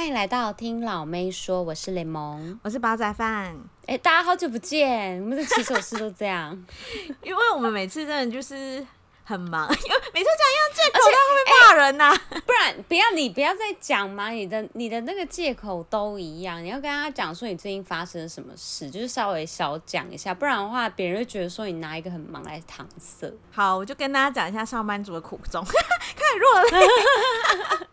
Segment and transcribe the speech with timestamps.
[0.00, 3.54] 欢迎来到听老妹说，我是雷蒙，我是煲仔饭。
[3.82, 6.58] 哎、欸，大家好久不见，我们的骑手是都这样，
[7.22, 8.82] 因为我们每次真的就是
[9.24, 12.40] 很忙， 因为每次讲一样借口，他会不会骂人呐、啊欸？
[12.40, 23.30] 不然不要你不要再讲嘛，你的你的那个借口都一样，你要跟他讲说你最近发生了什么事，就是稍微少讲一下，不然的话别人会觉得说你拿一个很忙来搪塞。
[23.52, 25.62] 好，我就跟大家讲一下上班族的苦衷，
[26.16, 27.86] 太弱了。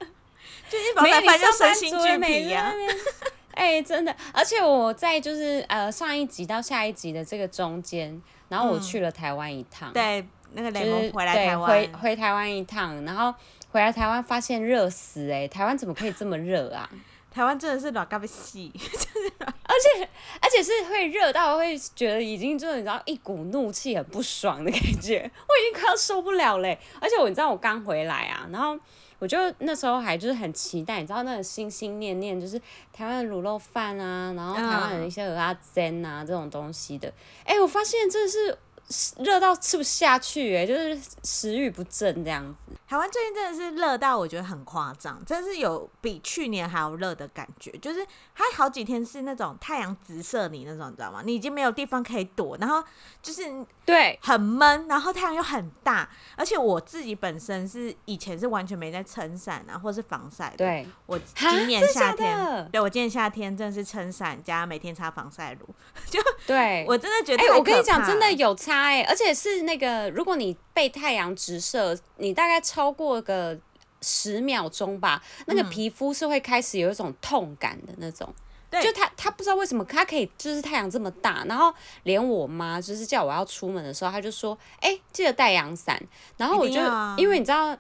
[0.70, 2.74] 就是煲仔饭就身心俱疲呀！
[3.52, 13.34] 哎、欸，真的，而且我在就是呃上一集到下一集的这个中间，然后我去了台湾一趟，嗯、对，那个雷蒙回来台湾，回回台湾一趟，然后
[13.72, 16.88] 回来台湾发现热死哎、欸，台湾怎么可以这么热啊？
[17.34, 18.72] 台湾真的是老干不行，
[19.42, 28.78] 而且而且是会热到会觉得已经就是你知道一股怒气很不爽的感觉，我已经快要受不了嘞、欸，而且我你知道我刚回来啊，然后。
[29.20, 32.60] 我就那时候还就是很期待，你知道那个心心念念就是
[32.94, 37.08] 台湾的卤肉饭啊，然后台湾的一些鹅啊煎啊这种东西的。
[37.44, 38.58] 哎、欸，我发现真的是
[39.20, 42.74] 热到吃不下去、欸，哎，就是食欲不振这样子。
[42.88, 51.22] 台湾最近真的是热到我觉得很夸张，真是有比去年还要热的感觉，就是它好几天是那种太阳直射你那种，你知道吗？
[51.26, 52.82] 你已经没有地方可以躲，然后
[53.22, 53.44] 就是
[53.86, 60.58] 对很闷，然后太阳又很大，而且我自己本身是以前是完全没在撑伞啊，或是防晒的。
[60.58, 65.68] 对，我今年夏天，对我今年夏天真的是撑伞加每天擦防晒乳，
[66.10, 72.58] 就对我真的觉得，哎、欸，我跟你讲，真的有差哎、欸，而且是那个如果你被太阳直射，你大概。
[72.68, 73.58] 超过个
[74.02, 78.28] 十秒钟吧，那个皮肤是会开始有一种痛感的那种。
[78.70, 81.74] 对，就他他不知道为什么他可以，就是太阳这么大，然后
[82.04, 85.98] 连我妈就是叫我要出门的时候，他就说：“哎、欸，记得带阳伞。”
[86.36, 86.82] 然后我就
[87.18, 87.78] 因为你知道。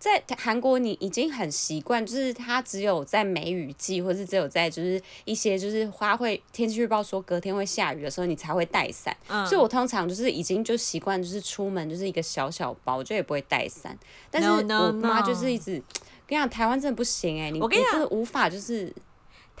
[0.00, 9.14] 在韩国，你已经很习惯，就是它只有在梅雨季，或是只有在就是一些就是花卉天气预报说隔天会下雨的时候，你才会带伞。
[9.28, 9.46] 嗯。
[9.46, 13.94] 所以我通常就是已经就习惯，就是出门就是一个小小包，就也不会带伞。
[14.30, 15.72] 但是我妈就是一直.
[16.26, 18.90] 跟你讲，台湾真的不行哎、欸，你我跟你讲，就是无法就是。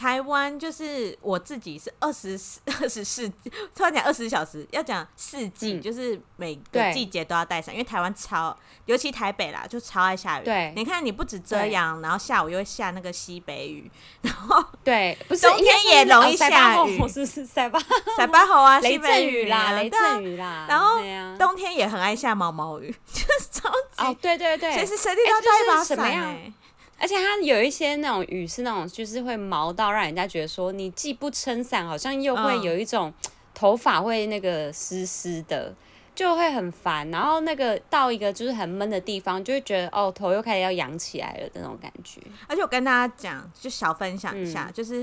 [0.00, 3.28] 台湾就是我自己是二十四二十四，
[3.74, 8.56] 突然讲二十四小时要讲四季，嗯，就是每个季节都要带伞，因为台湾超，
[8.86, 10.44] 尤其台北啦，就超爱下雨。
[10.44, 13.90] 对，你看你不止遮阳，然后下午又会下那个西北雨，
[14.22, 17.78] 然后对，不是冬天也容易下雨，是不是塞巴
[18.16, 20.96] 塞巴猴啊，雷阵雨啦，雷阵雨啦，然后
[21.38, 26.52] 冬天也很爱下毛毛雨， 就是超级哦，对对对，其实谁都要带一把伞哎、欸。
[27.00, 33.12] 而且它有一些那种雨是那种，就是会毛到让人家觉得说，你既不撑伞，好像又会有一种
[33.54, 35.74] 头发会那个湿湿的，
[36.14, 37.10] 就会很烦。
[37.10, 42.20] 然后那个到一个就是很闷的地方，就会觉得哦，头又开始要痒起来了的那种感觉。
[42.46, 44.96] 而且我跟大家讲，就小分享一下，嗯、就是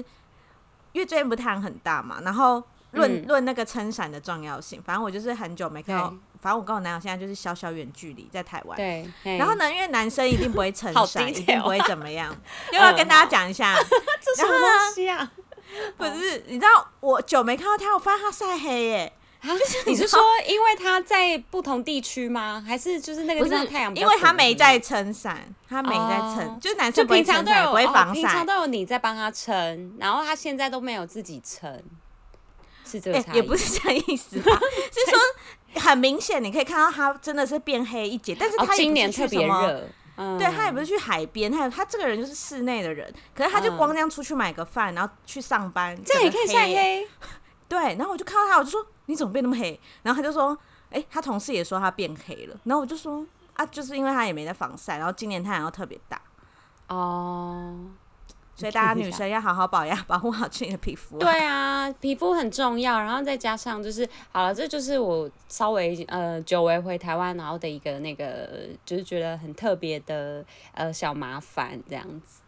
[0.92, 6.14] 因为最近不太阳很大嘛，然后论论、嗯、那个撑伞的重要性，反正我就是很久没看到。
[6.48, 9.06] 反正我跟我男友现在就是小小远距离在台湾，对。
[9.38, 12.34] 然后呢，因为男生一定不会 撑伞，一定不会怎么样。
[12.72, 13.76] 又要跟大家讲一下，
[14.24, 15.30] 这什么东西啊？
[15.98, 19.14] 不是，你知道我久没看到他，我发现他晒黑耶。
[19.44, 22.64] 就是你是说，因为他在不同地区吗？
[22.66, 23.94] 还是就是那个地方太阳？
[23.94, 31.84] 因为他没在撑伞，他没在撑、哦，就是男生平常都有不会防晒、哦，平常都有你在帮他撑，然后他现在都没有自己撑，
[32.86, 34.58] 是这个欸、也不是这意思吧？
[34.94, 35.20] 是说。
[35.78, 47.08] 很明显，你可以看到他真的是变黑一截，但是他也不是去什么，哦、热、嗯，对他也不是去海边，他他这个人就是室内的人，可是他就光这样出去买个饭，然后去上班，这样也可以晒黑。
[47.70, 49.80] 对，然后我就看到他，我就说你怎么变那么黑？
[50.04, 50.58] 然后他就说，
[50.90, 52.56] 哎、欸，他同事也说他变黑了。
[52.64, 56.22] 然后我就说啊，就是因为他也没在防晒，然后今年太阳又特别大。
[56.88, 57.76] 哦。
[58.58, 61.20] 所以大家 女生要好好保养，保护好自己的皮肤啊。
[61.20, 63.00] 对啊，皮肤很重要。
[63.00, 70.44] 然后再加上就是，好了，这就是我稍微呃久违回台湾，然后的一个那个，就是觉得很特别的
[70.74, 72.42] 呃小麻烦这样子。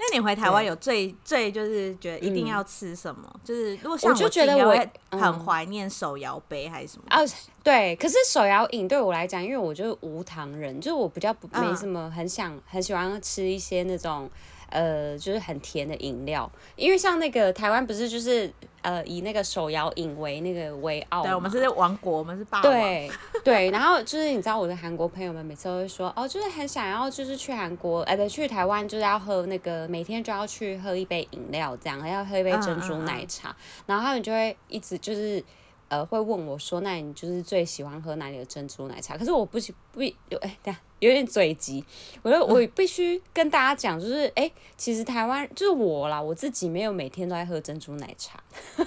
[0.00, 3.28] 那你回台湾有最最就是觉得一定要吃什么？
[3.34, 7.04] 嗯、就是如果像我，我就觉得我很怀念手摇杯还是什么？
[7.08, 7.18] 啊，
[7.64, 7.96] 对。
[7.96, 14.30] 可是手摇饮对我来讲，因为我就是无糖人，就是我比较不没什么很想、嗯、很喜欢吃一些那种。
[14.70, 22.70] 呃，就是很甜的饮料，因为像那个台湾不是就是呃以那个手摇饮为那个为傲，对，我们是王国，我们是霸王。
[22.70, 23.10] 对
[23.42, 33.52] 对，然后就是你知道我的韩国朋友们每次都会说哦，就是很想要就是去韩国，哎、呃，不去台湾就是要喝那个每天就要去喝一杯饮料，这样还要喝一杯珍珠奶茶，嗯。
[33.52, 35.42] 嗯嗯，然后他们就会一直就是
[35.88, 39.16] 呃会问我说，那你就是最喜欢喝哪里的珍珠奶茶？
[39.16, 41.84] 可是我不喜不有哎，等下有点嘴急，
[42.22, 48.42] 我就我必须跟大家讲，就是哎、欸，其实台湾就是我啦，我自己没有每天都在喝珍珠奶茶。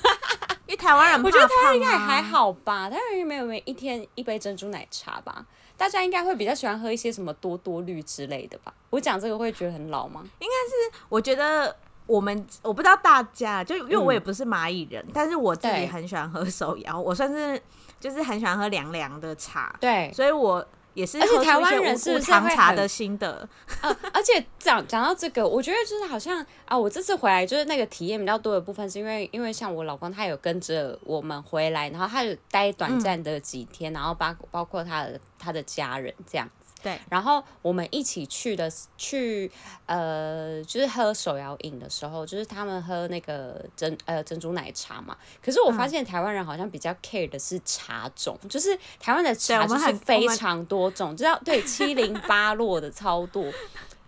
[0.68, 5.46] 因为台湾人、啊，我觉得台湾应该还好吧，台湾人没有没一天一杯珍珠奶茶吧？
[5.76, 8.74] 大家应该会比较喜欢喝一些什么多多绿之类的吧？
[8.90, 10.22] 我讲这个会觉得很老吗？
[10.40, 11.76] 应该是，我觉得
[12.06, 17.62] 我们我不知道大家，就因为我也不是蚂蚁人，嗯、但是我自己很喜欢喝手摇，我算是
[18.00, 20.66] 就是很喜欢喝凉凉的茶，对，所以我。
[20.94, 23.48] 也是，而且台湾人是常茶的心得，
[23.80, 36.46] 呃，而且讲讲到这个，我觉得就是好像啊，我这次回来就是那个体验比较多的部分，是因为因为像我老公他有跟着我们回来，然后他有待短暂的几天，嗯、然后包包括他的他的家人这样。
[36.84, 39.52] 对，然后我们一起去的去
[39.86, 45.16] 呃，就是喝手摇饮的时候，就是他们喝那个珍呃珍珠奶茶嘛。
[45.44, 53.46] 可是我发现台湾人好像比较 care 的是茶种，嗯、就是台湾的茶就是非常多种，知道对 七零八落的超多，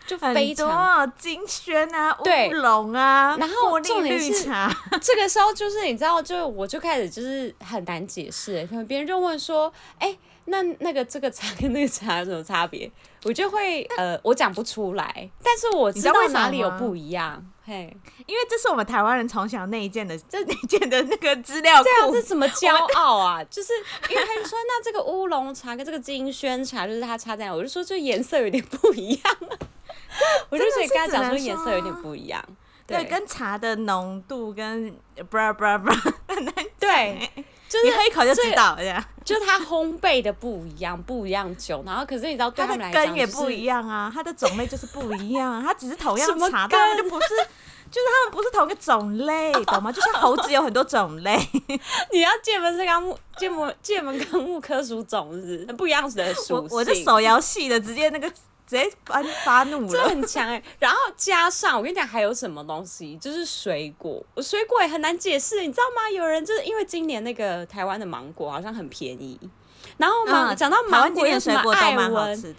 [0.08, 4.44] 就非常金萱啊、乌龙啊，然后重点是
[5.02, 10.18] 这个时候就是你知道，就我就开始就是很难解释，可能别人就问说，哎。
[10.46, 12.92] 那那个这个茶跟那个茶有什么差别？
[13.24, 17.44] 我就会呃，我讲不出来，但是我知道哪里有不一样。
[17.66, 17.96] 嘿，
[18.26, 23.42] 因为这是我们台湾人从小内建的，这内建的那个资料库，这样是什么骄傲啊？
[23.46, 23.72] 就是
[24.10, 27.56] 因为他就说，那这个乌龙茶跟这个金萱茶，就是它差在哪？
[27.56, 29.38] 我就说这颜色有点不一样。
[30.50, 32.44] 我就可以跟他讲说颜色有点不一样，
[32.86, 35.92] 对，对跟茶的浓度跟不不不
[36.28, 37.30] 很难对。
[37.74, 41.84] 就是、你喝一口就知道，这样 就它烘焙的不一样，不一样酒。
[41.86, 45.64] 然后可是你知道，对他们来讲、就是、根也不一样啊，它的种类就是不一样啊。
[45.66, 47.28] 它只是同样茶，但它就不是，
[47.90, 49.92] 就是它们不是同一个种类，懂吗？
[49.92, 51.38] 就像猴子有很多种类，
[52.12, 56.56] 你要界门是纲目界门界门纲木科属种是不一样的属性。
[56.56, 58.32] 我我这手摇细的，直接那个。
[58.66, 60.64] 直接发发怒了，这很强哎、欸！
[60.80, 63.18] 然后加上我跟你讲，还有什么东西？
[63.18, 66.10] 就是水果，水果也很难解释，你知道吗？
[66.10, 69.40] 有人就是因为今年那个台湾的芒果好像很便宜，
[69.98, 72.56] 然后芒讲、嗯、到芒果有什么艾文。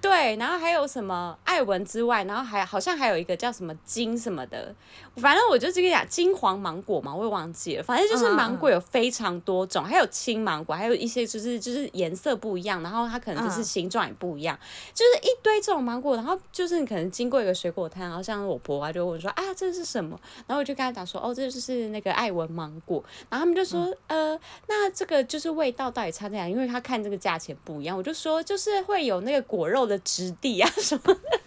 [0.00, 4.74] 对，然后还有什么爱文之外，然后还好像还有一个叫什么金什么的，
[5.16, 7.82] 反正我就这个讲金黄芒果嘛，我也忘记了。
[7.82, 14.58] 反正就是芒果有非常多种，还有青芒果，还有一些就是就是颜色不一样，然后它可能就是形状也不一样，
[14.94, 16.14] 就是一堆这种芒果。
[16.16, 20.18] 然后就是你可能经过一个水果摊，然后像我婆啊就问说啊这是什么？
[20.46, 23.02] 然后我就跟她讲说哦这就是那个爱文芒果。
[23.28, 24.38] 然后他们就说呃
[24.68, 26.48] 那这个就是味道到底差在哪？
[26.48, 27.96] 因为他看这个价钱不一样。
[27.96, 29.98] 我就说就是会有那个果肉的。
[30.04, 31.40] 质地啊什么的，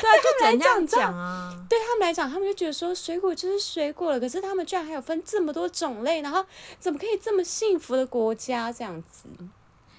[0.00, 1.54] 对，就怎样讲啊？
[1.68, 6.44] 对他们来讲，他们就觉得说水果就是水果了，可是他们居然还有分这么多种类，然后
[6.78, 9.28] 怎么可以这么幸福的国家这样子？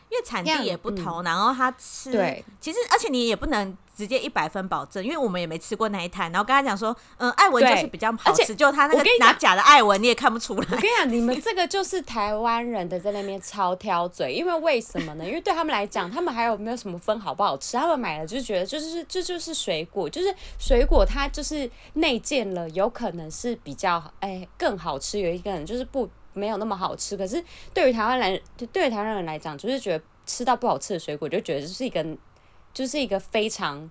[0.10, 6.32] 因为产地也不同，嗯、然后他吃，对，其实而且你也不能直接一百分保证，因为我们也没吃过那一摊。
[6.32, 10.68] 然后跟他讲说，嗯，艾文就是比较好吃，就他那个拿假的艾文你也看不出来。
[10.72, 15.24] 我跟你讲，你们这个就是台湾人的在那边超挑嘴，因为为什么呢？
[15.30, 17.78] 因为对他们来讲，他们还有没有什么分好不好吃？
[17.78, 26.10] 他们买了就是觉得就是这就是水果，就是水果，它就是内建了，有可能是比较哎、欸、更好吃，有一个人就是不。
[26.34, 27.44] 没有那么好吃，可是
[27.74, 32.02] 对于台湾人，对于台湾人来讲，就是觉得吃到不好吃的水果，就觉得这是一个，
[32.74, 33.90] 就是一个非常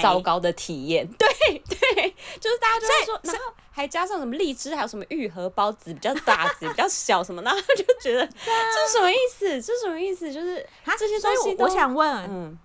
[0.00, 1.06] 糟糕的体验。
[1.18, 1.28] 对
[1.68, 9.60] 对，就是大家就会说，然后还加上什么荔枝，还有什么玉荷包子比较大子，比较小什么，然后就觉得 这是什么意思？
[9.62, 10.32] 这是什么意思？
[10.32, 10.66] 就是
[10.98, 12.58] 这些东西，我想问，嗯。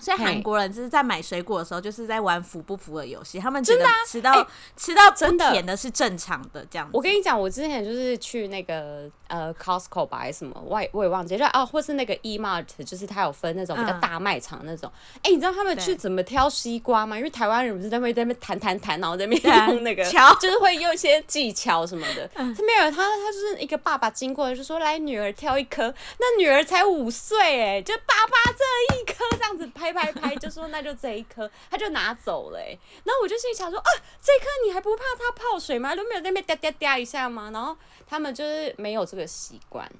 [0.00, 3.38] 所以韩国人就是在买水果的时候，就是在玩服不服的游戏。
[3.38, 6.92] 他们真的吃到、啊欸、吃到真的甜的是正常的这样子。
[6.94, 11.40] 我跟你讲，我之前就是去那个呃 Costco 吧，还是什么，我也我也忘记了。
[11.40, 14.90] 就啊，或是那个 E Mart，就是它有分那种比较大卖场那种。
[15.16, 17.16] 哎、嗯欸，你知道他们去怎么挑西瓜吗？
[17.16, 20.04] 因为台湾人不是在那在那边弹弹弹，然后在那边用那个，
[20.40, 22.28] 就是会用一些技巧什么的。
[22.34, 29.87] 他没有，他他就是一个爸爸经过就说：“来，女儿挑一颗。”那女儿才五岁，哎，就爸爸这一颗这样子拍。
[29.92, 32.58] 拍拍拍就说那就这一颗，他就拿走了。
[32.58, 33.90] 然后我就心里想说啊，
[34.22, 35.94] 这颗你还不怕它泡水吗？
[35.94, 37.50] 都没有在那边嗲嗲嗲一下吗？
[37.52, 37.76] 然后
[38.06, 39.90] 他们就是没有这个习惯，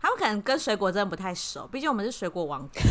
[0.00, 2.82] 他们可能跟水果真的不太熟，毕竟我们是水果王国。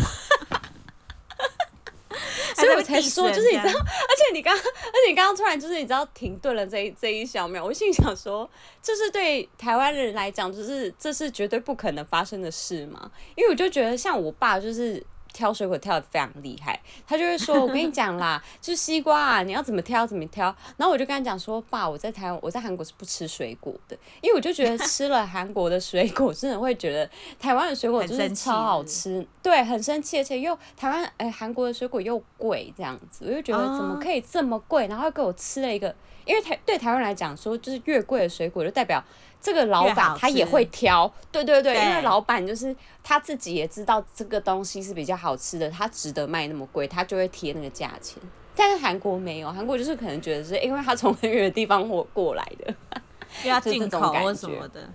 [2.56, 8.50] 所以我才说，就是你知道，而且你刚，而且你刚刚突然就是你知道停顿了这一这一小秒，我心里想说，
[8.82, 13.12] 这是对台湾人来讲，就是这是绝对不可能发生的事嘛？
[13.36, 15.04] 因为我就觉得像我爸就是。
[15.34, 27.10] 挑水果挑的非常厉害，他就会说：“我跟你讲啦， 就是西瓜啊，你要怎么挑怎么挑。”然后我就跟他讲说：“爸，我在台湾，我在韩国是不吃水果的，因为我就觉得吃了韩国的水果，真的会觉得
[27.40, 34.88] 台湾的水果就是超好吃，对，很生气，而且又台湾哎韩国的水果又贵，这样子，我就觉得怎么可以这么贵？
[34.88, 35.94] 然后给我吃了一个，
[36.26, 39.04] 因为台对台湾来讲说，就是越贵的水果就代表。”
[39.44, 42.74] 这个老板他也会挑，对对对，对，因为老板就是
[43.04, 48.24] 他自己也知道这个东西是比较好吃的，他值得卖那么贵，他就会贴那个价钱。
[48.56, 52.74] 但是韩国没有，韩国就是可能觉得是因为他从很远的地方过过来的，
[53.44, 54.88] 要进口或什么的。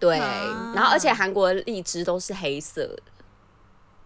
[0.00, 3.02] 对，然后而且韩国的荔枝都是黑色的，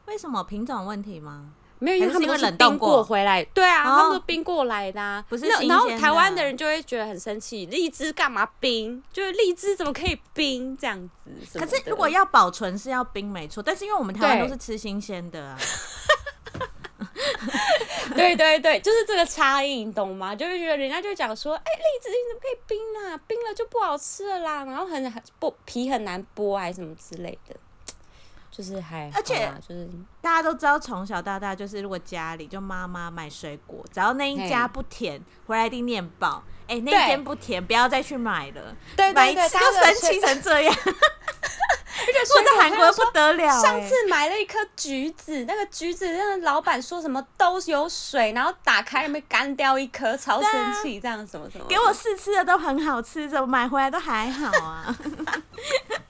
[0.04, 0.44] 为什么？
[0.44, 1.54] 品种问题吗？
[1.78, 5.46] 没有，因为他们都是冰过回来，对啊，他们都冰过来的，啊，不是。
[5.46, 9.02] 然后台湾的人就会觉得很生气，荔枝干嘛冰？
[9.12, 11.58] 就是荔枝怎么可以冰这样子？
[11.58, 15.58] 可是如果要保存是要冰没错，但是因为我们台湾都是吃新鲜的啊。
[18.14, 20.34] 对对对，就是这个差异，你懂吗？
[20.34, 23.20] 就会觉得人家就讲说，哎，荔枝你怎么可以冰啊？
[23.26, 27.56] 冰了就不好吃了啦，然后很很剥皮很难剥，还是什么之类的。
[28.56, 29.86] 就是还，而且就是
[30.22, 36.42] 大家都知道，从小到大就是，如果家里就妈妈买水果，只要那一家不甜，回来一定念爆。
[36.62, 38.74] 哎、欸，那间不甜，不要再去买了。
[38.96, 40.74] 对，买一次就神奇成这样。
[41.98, 50.50] 而且说在韩国不得了、欸，上次买了一颗橘子，那个橘子，那个老板说什么都有水，然后打开里面干掉一颗，超生
[50.82, 51.66] 气，这样什么什么。
[51.68, 54.96] 给我试吃的都很好吃，怎么买回来都还好啊？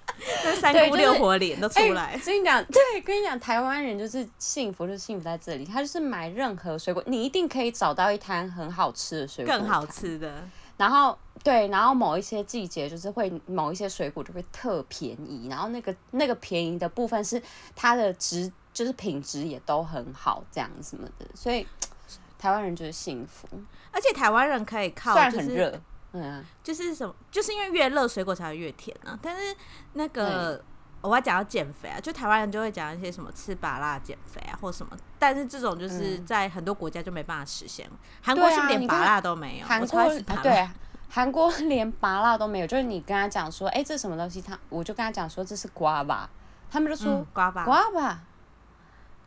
[0.73, 2.18] 三姑六婆脸都出来。
[2.18, 5.64] 所以你讲，对，跟你讲，台湾人就是幸福，就是幸福在这里。
[5.64, 10.42] 他就是买任何水果，你一定可以找到一摊很好吃的水果，更好吃的。
[10.76, 17.42] 然后对，然后某一些季节就是会某一些水果就会特便宜，然后那个那个便宜的部分是
[17.75, 21.26] 它的值，就是品质也都很好，这样什么的。
[21.35, 21.66] 所以
[22.38, 23.49] 台湾人就是幸福，
[23.90, 25.80] 而且台湾人可以靠，虽然很热。
[26.20, 29.18] 嗯，就是什么，就是因为越热水果才会越甜啊。
[29.23, 29.54] 但是
[29.94, 30.62] 那个
[31.02, 34.96] 我要讲到减肥啊，就台湾人就会讲一些什么吃芭辣减肥啊，或什么。
[35.18, 37.88] 但是这种就是在很多国家就没办法实现。
[38.23, 40.08] 韩国是连芭辣都没有，韩国
[40.42, 40.68] 对，
[41.08, 42.66] 韩国 连芭辣都没有。
[42.66, 44.40] 就是你跟他讲说，哎、欸，这是什么东西？
[44.40, 46.28] 他我就跟他讲说这是瓜吧，
[46.70, 48.23] 他们就说瓜吧，瓜吧。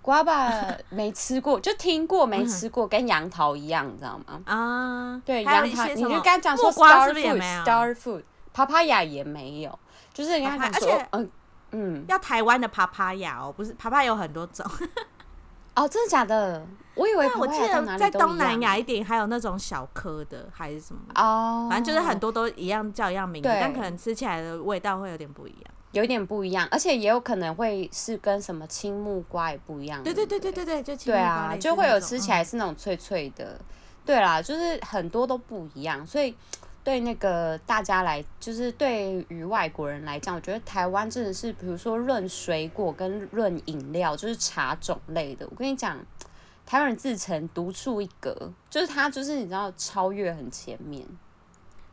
[0.09, 0.51] 瓜吧
[0.89, 4.41] 没吃过，就听过没吃过，跟杨桃一样，你知道吗？
[4.45, 9.79] 啊，对，杨桃，你就跟他讲说 star food，star food，papaya 也没有，
[10.11, 11.29] 就是人家讲说，嗯
[11.73, 14.65] 嗯，要台湾的 papaya 哦，不是 papaya 有很多种。
[15.75, 16.65] 哦，真的假的？
[16.95, 21.01] 我以为我记得在东南亚一点还有那种小颗的，还是什么？
[21.13, 25.63] 哦，反正就是很多都一样叫一样名字，但可能吃起来的味道会有点不一样。
[25.91, 30.03] 有点不一样，而且也有可能会是跟什么青木瓜也不一样。
[30.03, 31.47] 对对对对对对，就青木瓜。
[31.47, 33.45] 对啊，就会有吃起来是那种脆脆的。
[33.45, 33.65] 嗯、
[34.05, 36.35] 对啦，就是很多都不一样，所以
[36.83, 45.47] 对那个大家来，就是对于外国人来讲，我觉得台湾真的是，比如说论水果跟论饮料，就是茶种类的。
[45.49, 45.97] 我跟你讲，
[46.65, 51.03] 台湾人自成独树一格，就是他就是你知道超越很前面。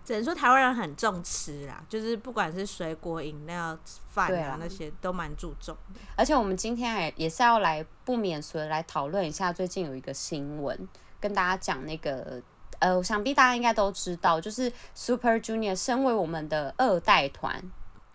[0.07, 3.77] 只能说台湾人很重吃啊，就是不管是水果、饮料、
[4.09, 6.01] 饭啊那些都蛮注重的。
[6.15, 12.41] 而且我们今天也也是要来不免俗的来讨论一下，最近有一个新闻跟大家讲那个，
[12.79, 17.61] 呃，想必大家应该都知道，就是 Super Junior 身为我们的二代团，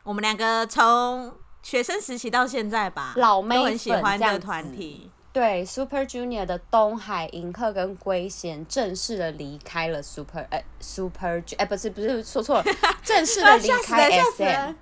[0.03, 5.12] 我们两个从学生时期到现在吧，老妹都很喜欢这个团体。
[5.33, 12.65] 对，Super Junior 的东海、银赫跟圭贤正式的离开了 Super，哎、欸、，Super，哎、欸，不是不是说错了，
[13.01, 14.73] 正式的离开 SM，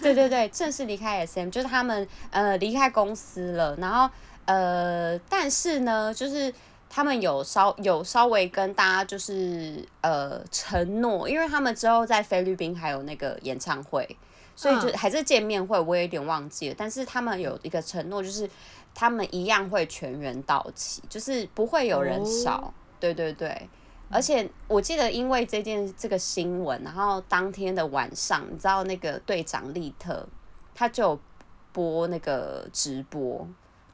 [0.00, 4.08] 对对对，正式离开 SM，就是他们呃离开公司了，然后
[4.46, 6.50] 呃，但是呢，就是
[6.88, 14.16] 他们有稍有稍微跟大家就是呃承诺，因为他们之后在菲律宾还有那个演唱会，
[14.56, 18.48] 所以就还是见面会，我也有点忘记了，但是他们有一个承诺就是。
[18.98, 22.56] 他们一样会全员到齐，就是不会有人少。
[22.56, 22.70] Oh.
[22.98, 23.70] 对对对，
[24.10, 30.26] 而且我记得，因为这件这个新闻，然后当天的晚上，你知道那个队长利特，
[30.74, 31.16] 他就
[31.70, 33.46] 播那个直播，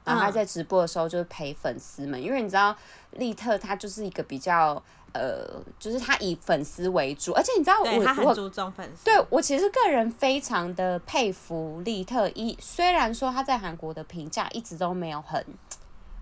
[0.06, 2.74] 然后他在直播的时候就是陪粉丝们，因为你知道
[3.10, 4.82] 利特他就是一个比较。
[5.14, 9.04] 呃，就是他以粉丝为主，而且你知道我，我他很注重粉丝。
[9.04, 15.46] 对，我其实个人非常的佩服利特一，虽然说他在韩国的评价一直都没有很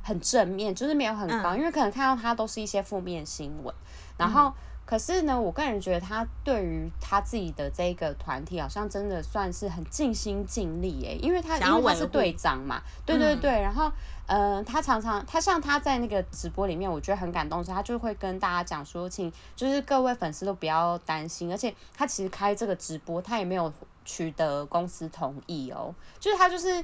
[0.03, 3.75] 很正面，就是没有很高，嗯、因为可能看到他都是一些负面新闻。
[4.19, 4.53] 然后
[4.85, 13.91] 可是呢，我个人觉得他对于他自己的这个团体，好像真的算是很尽心尽力哎，因为他因为他是队长嘛，对对对，然后
[14.33, 23.71] 呃，他常常他像他在那个直播里面，我觉得很感动是，他就会跟大家讲说，请就是各位粉丝都不要担心，而且他其实开这个直播，他也没有
[24.07, 26.83] 取得公司同意哦，就是他就是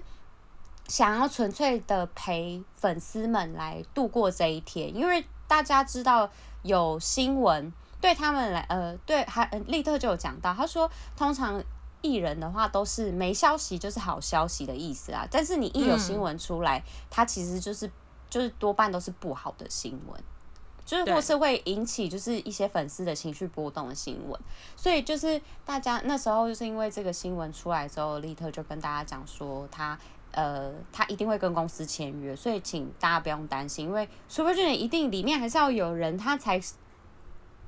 [0.88, 6.28] 想要纯粹的陪粉丝们来度过这一天，因为大家知道
[6.64, 7.73] 有新闻。
[8.00, 11.61] 对他们来，呃，对，还利特就有讲到，他说，通常
[12.00, 17.90] 艺人的话都是没消息就是好消息的意思啊，但是你一有新闻出来，它其实就是
[18.31, 20.23] 就是多半都是不好的新闻，
[20.85, 24.40] 就是或是会引起就是一些粉丝的情绪波动的新闻，
[24.76, 29.99] 所以就是大家那时候就是因为这个新闻出来之后，利特就跟大家讲说他
[30.31, 36.61] 呃他一定会跟公司签约，所以请大家不用担心，因为 Super Junior 一定里面还是要有人他才。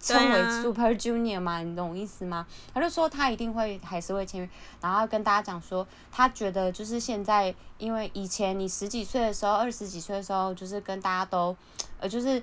[0.02, 1.58] 称为 Super Junior 吗？
[1.60, 2.46] 你懂我意思吗？
[2.72, 4.48] 他就说他一定会还是会签约，
[4.80, 11.56] 然后跟大家讲说，他觉得就是现在，因为以前你十几岁的时候，二十几岁的时候，就是跟大家都，
[11.98, 12.42] 呃，就是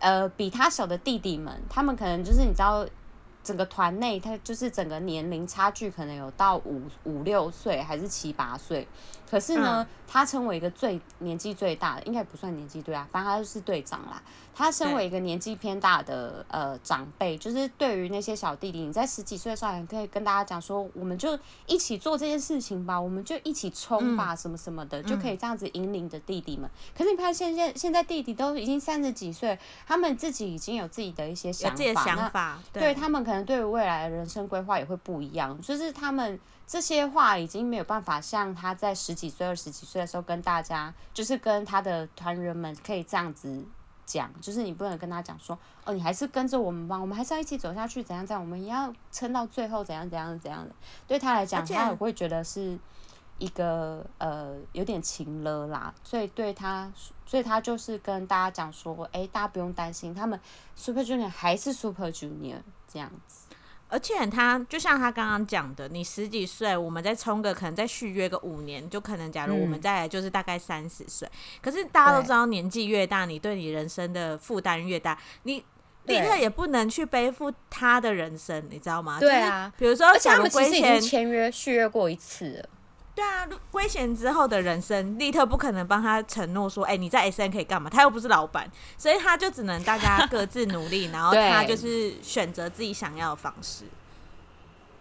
[0.00, 2.86] 呃比他小的弟弟们，他们可能就是你知道。
[3.40, 8.86] 整个团内，他就是整个年龄差距可能有到五五六岁，还是七八岁。
[9.30, 14.22] 可是呢，嗯、他成为一个最年纪最大的，应该不算年纪对啊，反正他就是队长啦。
[14.54, 26.68] 他身为一个年纪偏大的呃长辈，就是对于那些小弟弟，你在十几岁的时候，还可以跟大家讲说，我们就一起做这件事情吧，我们就一起冲吧，什么什么的，嗯、就可以这样子引领着弟弟们。
[26.96, 29.56] 可是你看，现在现在弟弟都已经三十几岁，
[29.86, 33.48] 他们自己已经有自己的一些想法，想法对，对他们可能。
[33.48, 43.64] 对于未来的人生规划也会不一样，就是他们这些话已经没有办法像他在十几岁、二十几岁的时候跟大家，就是跟他的团员们可以这样子
[44.04, 50.74] 讲，就是你不能跟他讲说，哦，你还是跟着我们吧，我们还是要一起走下去，怎样怎样，我们也要撑到最后，怎样怎样怎样的。
[51.06, 52.78] 对他来讲，他也会觉得是
[53.38, 56.92] 一个呃有点情了啦，所以对他，
[57.24, 60.38] 所以他就是跟大家讲说，哎，大家不用担心，他们
[60.76, 62.60] Super Junior 还是 Super Junior。
[62.90, 63.47] 这样子，
[63.88, 71.26] 而且他就像他刚刚讲的，你十几岁，我们再冲个，可能再续约个五年，就可能假如我们再来就是大概三十岁。
[71.26, 75.64] 嗯、可是大家都知道，年纪越大，你对你人生的负担越大，你
[76.04, 79.18] 立刻也不能去背负他的人生，你知道吗？
[79.18, 82.68] 对啊，比如说，而且他们其实已经签约续约过一次了。
[83.18, 87.90] 对啊，危险之后的人生，利特不可能帮他承诺说，哎、欸，你在 S N 可以干嘛？
[87.90, 93.86] 他又不是老板，所以他就只能大家各自努力， 然后他就是选择自己想要的方式。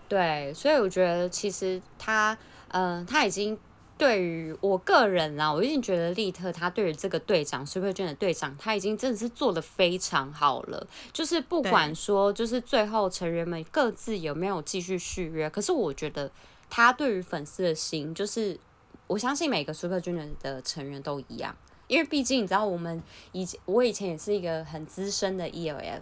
[0.10, 2.36] 对，所以我觉得其实他，
[2.69, 3.56] 嗯、呃，他已经
[3.99, 10.88] 对于我个人啦，我已经觉得利特他对于这个队长 Super Junior 的队长，他已经真的是做的非常好了。
[11.13, 16.32] 就是不管说，就是最后成员们各自有没有继续续约，可是我觉得。
[16.69, 18.60] 他对于粉丝的心，就是
[19.08, 21.56] 我相信每个 Super Junior 的成员都一样，
[21.88, 23.01] 因为毕竟你知道，我们
[23.32, 26.01] 以前我以前也是一个很资深的 ELF，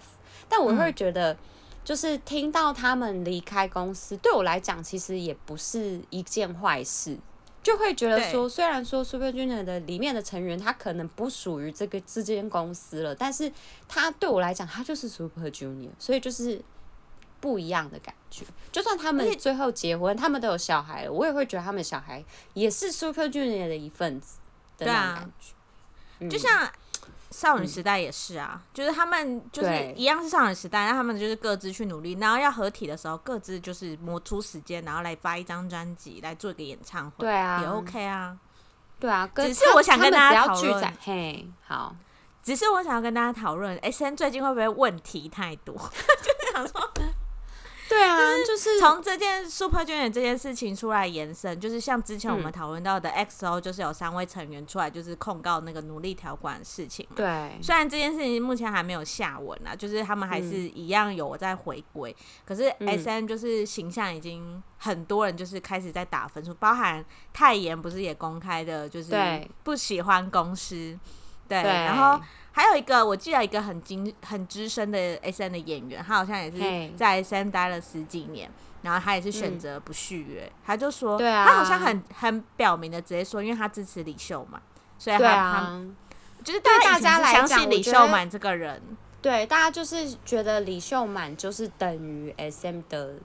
[0.49, 1.38] 但我会觉得，
[1.84, 7.15] 就是听到他们离开公司，对我来讲其实也不是一件坏事，
[7.62, 13.51] 就会觉得说，虽然说 Super Junior 的里面的成员他可能不属于这个这间公司了，但是
[13.88, 16.60] 他对我来讲，他就是 Super Junior，所以就是。
[17.39, 24.39] 不一样的感觉，就算他们最后结婚，他们都有小孩了，我也会觉得他们小孩也是 Super Junior 的一份子
[24.78, 25.54] 的那种感觉。
[26.19, 26.71] 对啊，就像
[27.30, 38.38] 少女时代也是啊，嗯、就是他们就是一样是少女时代，那他们就是各自去努力，然后要合体的时候，各自就是磨出时间，然后来发一张专辑，来做一个演唱会，对啊，也 OK 啊，
[39.00, 39.30] 对啊。
[39.36, 41.95] 只是我想跟大家讨论，嘿，好，
[42.41, 45.76] 只是我想要跟大家讨论，SM 最近会不会问题太多？
[46.24, 46.91] 就是想说。
[47.88, 48.17] 对啊，
[48.48, 57.15] 就是从这件 Super Junior 这件事情出来延伸，就是像之前我们讨论到的 XO，就是有三位成员出来就是控告那个奴隶条款的事情嘛。
[57.15, 69.13] 对，虽然这件事情目前还没有下文啊，就是他们还是一样有在回归，嗯、可是 SM 就是形象已经很多人就是开始在打分数，包含泰妍不是也公开的，就是
[69.63, 70.98] 不喜欢公司。
[71.48, 72.19] 对，对，然后。
[72.56, 74.98] 还有一个，我记得一个很精很资深的
[75.30, 78.50] SM 的演员，他好像也是在 SM 待了十几年，
[78.82, 84.62] 然后他也是选择不续约，嗯、他就说，对啊，他好像很很表明的直接说，因为他支持李秀满，
[84.98, 85.54] 所以他、啊、
[86.38, 88.82] 他就是对大家来讲，相信李秀满这个人，
[89.22, 93.15] 对大家就是觉得李秀满就是等于 SM 的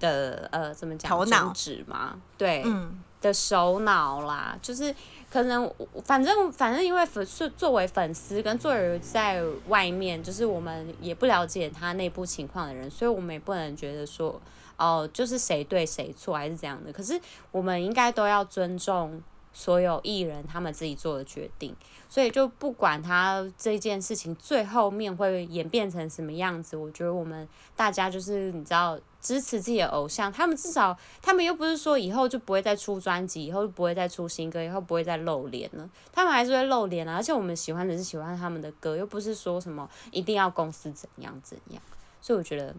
[0.00, 1.52] 的呃怎么讲头脑。
[1.86, 3.02] 嘛，对，嗯。
[3.26, 4.94] 的首脑啦，就是
[5.30, 5.70] 可能
[6.04, 14.40] 反正反正因为粉是作为粉丝跟作为在外面，就是我们也不了解他内部情况的人，所以我们也不能觉得说
[14.76, 16.92] 哦，就是谁对谁错还是怎样的。
[16.92, 21.74] 可是我们应该都要尊重所有艺人他们自己做的决定。
[22.08, 37.16] 所以就不管他这件事情最后面会演变成什么样子，我觉得我们大家就是你知道支持自己的偶像，他们至少他们又不是说以后就不会再出专辑，以后就不会再出新歌，以后不会再露脸了，他们还是会露脸啊。
[37.16, 41.82] 而且我们喜欢的是喜欢他们的歌，又不是说什么一定要公司怎样怎样。
[42.20, 42.72] 所以我觉得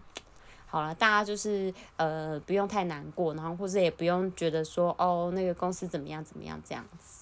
[0.64, 7.17] 好了，大家就是呃不用太难过，然后或者也不用觉得说哦那个公司怎么样怎么样这样子。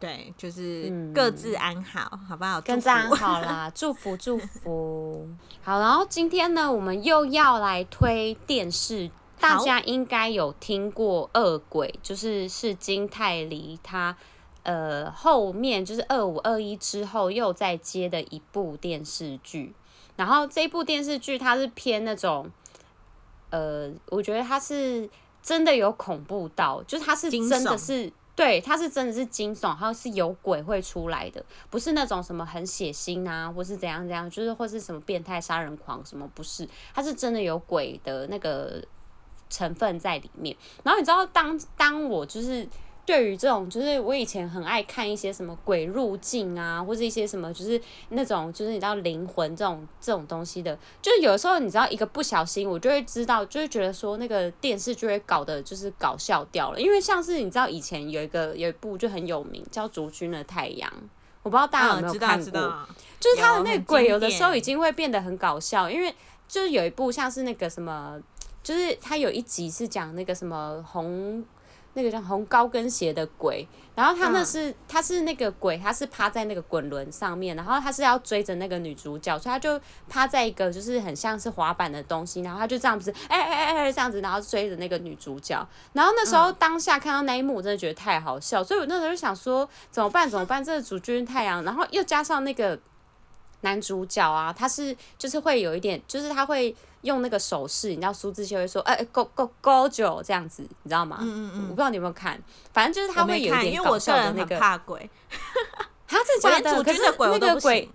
[0.00, 2.58] 对，就是各自安好，嗯、好不好？
[2.62, 5.28] 各自安好 啦，祝福祝福。
[5.62, 14.16] 好，然后今天呢，我们又要来推电视，大家应该有听过《恶鬼》，就是是金泰梨他
[14.62, 19.74] 呃后面就是二五二一之后又再接的一部电视剧。
[20.16, 22.50] 然后这部电视剧它是偏那种
[23.50, 25.06] 呃，我觉得它是
[25.42, 28.10] 真的有恐怖到，就是它是真的是。
[28.40, 38.82] 对，它是真的是惊悚，它是有鬼会出来的，不是那种什么很血腥啊，或是怎样怎样，就是或是什么变态杀人狂什么，不是，它是真的有鬼的那个
[39.50, 40.56] 成分在里面。
[40.82, 42.66] 然后你知道，当当我就是。
[43.06, 56.80] 对于这种，就是我以前很爱看一些什么鬼入境啊，或者一些什么，就是那种，就是你知道灵魂这种这种东西的，就是有时候你知道一个不小心，我就会知道，就会觉得说那个电视就会搞的就是搞笑掉了。
[56.80, 60.88] 因为像是你知道以前有一个有一部就很有名叫《竹君的太阳》，
[61.42, 62.86] 我不知道大家有没有看过，嗯、
[63.18, 66.14] 就是他的那个鬼有的时候已经会变得很搞笑，因为
[66.46, 68.20] 就是有一部像是那个什么，
[68.62, 71.44] 就是他有一集是讲那个什么红。
[71.94, 90.62] 那个叫红高跟鞋的鬼，然后他那是、嗯、他是那个鬼，他是趴在那个滚轮上面，然后他是要追着那个女主角，所以他就趴在一个就是很像是滑板的东西，然后他就这样子，哎哎哎哎这样子，然后追着那个女主角，然后那时候当下看到那一幕，我真的觉得太好笑，所以我那时候就想说怎么办怎么办？
[90.62, 92.78] 这个主君太阳，然后又加上那个
[93.62, 96.74] 男主角啊，他是就是会有一点，就是他会。
[97.02, 101.18] 用那个手势，你知道苏志燮会说，哎、欸，高高高九这样子，你知道吗？
[101.20, 101.62] 嗯嗯嗯。
[101.64, 102.40] 我不知道你有没有看，
[102.72, 104.58] 反正就是他会有一点搞笑的那个。
[104.58, 105.08] 怕鬼。
[106.06, 107.88] 他是假的，可是那个鬼，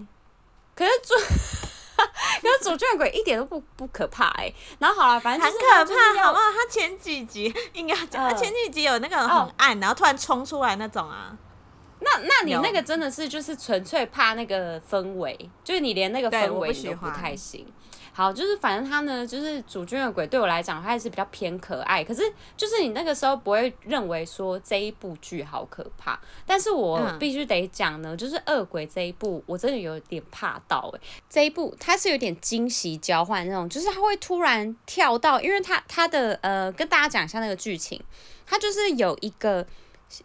[0.74, 1.14] 可是主，
[1.96, 4.56] 可是主角的鬼一点都不不可怕哎、欸。
[4.80, 6.44] 然后好了，反正就是很可怕，好不好？
[6.52, 11.38] 他前几集应该讲，他前几集有那个很暗，然后突然冲出来那种啊。
[12.00, 17.66] 那那你那个真的是就是纯粹怕那个氛围，就是你连那个氛围都不太行。
[18.18, 22.02] 好，就是反正他呢，就是主君的鬼对我来讲，他还是比较偏可爱。
[22.02, 22.22] 可是
[22.56, 31.22] 就是你那个时候不会认为说这一部剧好可怕，但是我必须得讲呢，就是恶鬼这一部，我真的有点怕到哎、欸。
[31.30, 38.02] 这一部它是有点惊喜交换那种，就是它会突然跳到，因为它它的呃，跟大家讲一下那个剧情，
[38.46, 39.68] 它就是有一个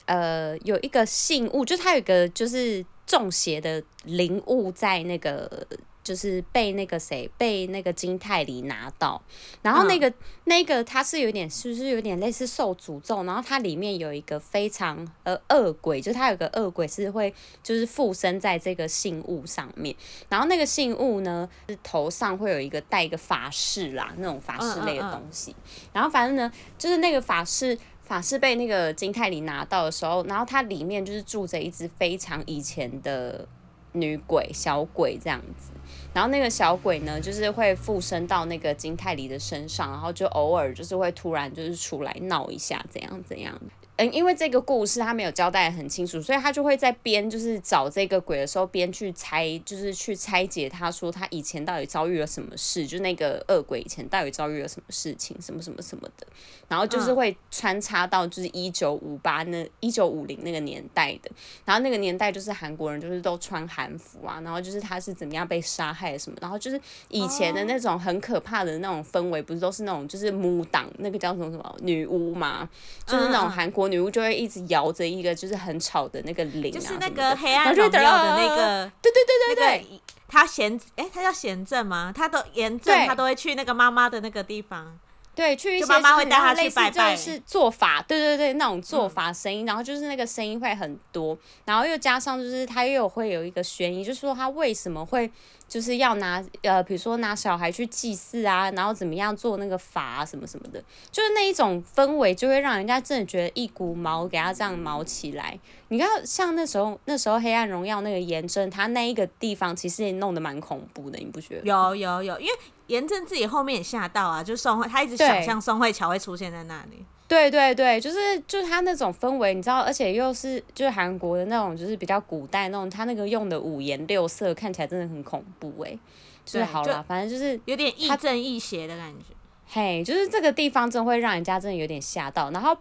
[0.07, 5.67] 呃有一个信物，就是它有一个就是中邪的灵物在那个。
[6.03, 9.21] 就是被那个谁被那个金泰梨拿到，
[9.63, 17.33] 然后那个、嗯、那个他是有点是不是有点类似受诅咒，然后它里面有一个非常呃恶鬼，就是它有个恶鬼是会
[17.63, 19.95] 就是附身在这个信物上面，
[20.29, 25.91] 然后那个信物呢是头上会有一个戴一个法式啦那种法式类的东西，嗯嗯嗯。
[25.93, 33.47] 然后反正呢就是那个法式法式被那个金泰梨拿到的时候，然后它里面就是住着一只非常以前的
[33.93, 35.71] 女鬼小鬼这样子。
[36.13, 43.61] 然后那个小鬼呢，就是会附身到那个金泰梨的身上，然后就偶尔就是会突然就是出来闹一下，怎样怎样。
[44.01, 56.27] 嗯，因为这个故事他没有交代很清楚，所以他就会在边就是找这个鬼的时候，边去拆，就是去拆解他说他以前到底遭遇了什么事，就那个恶鬼以前到底遭遇了什么事情，什么什么什么的，
[56.67, 61.31] 然后就是会穿插到就是一九五八那一九五零那个年代的，
[61.67, 72.67] 然后那个年代就是韩国人就是都穿韩服啊，然后就是他是怎么样被杀害什么，然后就是以前的那种很可怕的那种氛围，不是都是那种就是母党那个叫什么什么女巫嘛，
[73.05, 73.90] 就是那种韩国。
[73.91, 82.13] 女巫就会一直摇着一个就是很吵的那个铃，就是那个黑暗荣耀的那个，对对对对对，那个、他贤，哎、欸，他叫贤正吗？
[82.15, 84.99] 他都严正，他都会去那个妈妈的那个地方。
[85.35, 95.31] 对，去一些妈妈会带他去拜拜，就是做法，对对对，那种做法声音，嗯、然后就是那个声音会很多，然后又加上就是他又会有一个悬疑，就是说他为什么会
[95.67, 105.59] 就是要拿呃，比如说拿小孩去祭祀啊，然后怎么样做那个法啊什么什么的，就是那一种氛围就会让人家真的觉得一股毛给他这样毛起来。
[105.89, 111.63] 你看，像那时候那时候黑暗荣耀那个炎症，他那一个地方其实也弄得蛮恐怖的，你不觉得？
[111.65, 112.53] 有有有，因为。
[112.91, 117.05] 严正自己后面也吓到啊，就宋慧，他一直想象宋慧乔会出现在那里。
[117.29, 125.97] 对对对，就是就是他那种氛围，你知道，而且又是就是韩国的那种，就是比较古代那种，他那个用的五颜六色，看起来真的很恐怖哎。
[126.45, 129.27] 就是好了，反正就是有点亦正亦邪的感觉。
[129.69, 132.77] 嘿，就是这个地方真的会让人家真的有点吓到，然后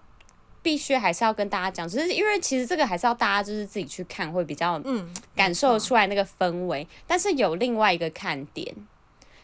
[0.64, 8.74] 必须还是要跟大家讲，只是因为其实这个还是要大家就是自己去看会比较嗯感受出来那个氛围，但是有另外一个看点。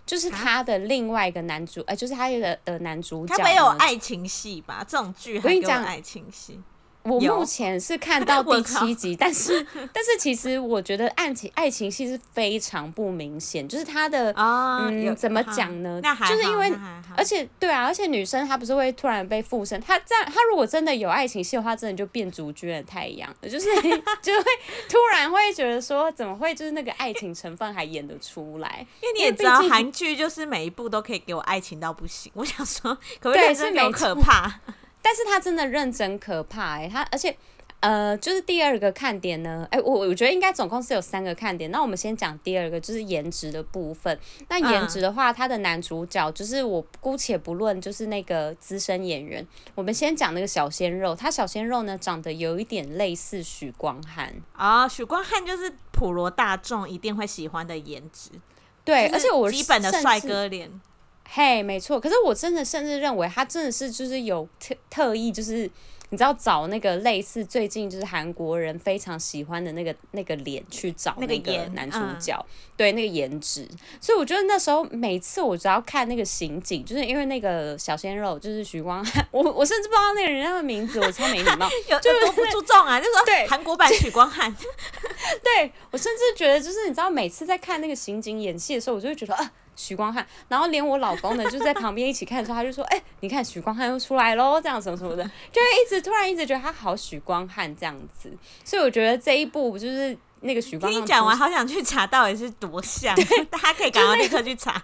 [0.06, 3.36] 就是他的另外一个男主，哎就是他的的男主角。
[3.36, 4.86] 他没有爱情戏吧？
[4.88, 6.60] 这种剧还有爱情戏。
[7.06, 16.02] 我目前是看到 第七集，但是 但是其实我觉得爱情爱情戏是非常不明显，就是他的、哦、嗯怎么讲呢？
[16.28, 16.74] 就是因为
[17.16, 23.68] 而且对啊，而且女生她不是会突然被附身，她这样她如果真的有爱情戏的话，真的就变主角的太阳，就是
[24.22, 24.44] 就会
[24.90, 28.86] 突然会觉得说怎么会就是那个爱情成分还演得出来？
[29.02, 34.60] 因为你也知道韩剧就是每一部都可以给我爱情到不行，我想说可不可以是没有可怕？
[35.06, 37.38] 但是他真的认真可怕哎、欸，他而且，
[37.80, 41.70] 呃，就是第二个看点呢，哎、欸，我我觉得应该总共是有三个看点。
[41.70, 44.20] 那我们先讲第二个，就是颜值的部分。
[44.50, 51.14] 那颜值的话，他的男主角就是我姑且不论，就是那个资深演员，我们先讲那个小鲜肉。
[51.16, 58.32] 他小鲜肉呢，长得有一点类似许光汉啊，许光汉就是普罗大众一定会喜欢的颜值，
[58.84, 60.82] 对，而且我基本的帅哥脸。
[61.28, 62.00] 嘿没错。
[62.00, 65.70] 可是我真的甚至认为他真的是就是有特特意，就是
[66.10, 73.68] 你知道找那个类似最近就是韩国人非常喜欢的那个那个脸去找那个男主角，嗯、对那个颜值。
[74.00, 84.56] 所以我觉得那时候每次我只要看那个刑警，就是因为那个小鲜肉就是许光汉，我我甚至不知道那个人家的名字，我超没礼貌， 有就多不注重啊，就是说对韩国版许光汉。
[85.44, 89.52] 对我甚至觉得就是你知道每次在看那个刑警演戏的时候，我就会觉得啊。
[89.76, 98.32] 许光汉，然后连我老公呢，就在旁边一起看的时候，他就说：“哎、欸，你看许光汉又出来喽，这样什么什么的，就会一直突然一直觉得他好许光汉这样子。”
[98.64, 100.94] 所以我觉得这一部就是那个许光汉。
[100.94, 104.82] 听你讲完，好想去查到底是多像，对大家可以赶快立刻去查。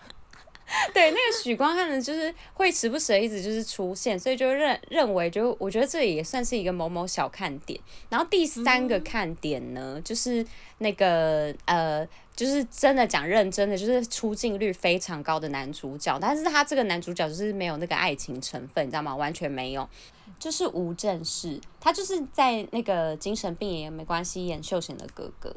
[0.93, 7.79] 对，那个许光汉呢，就是会时不时的一直就是出现，所以就认认为就我觉得这也算是一个某某小看点。
[8.09, 10.45] 然后第三个看点呢，嗯、就是
[10.79, 12.05] 那个呃。
[12.35, 19.15] 就是真的讲认真的，就是出镜率非常高的男主角，但是他这个男主角就是没有那个爱情成分，你知道吗？
[19.15, 19.87] 完全没有。
[20.39, 25.53] 就是吴正式，他就是在那个精神病也没关系演秀贤的哥哥，